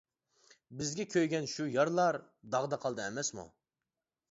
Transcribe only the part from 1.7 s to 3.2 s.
يارلار، داغدا قالدى